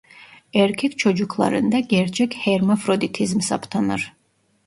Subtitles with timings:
[0.53, 4.13] Erkek çocuklarında gerçek hermafroditizm saptanır.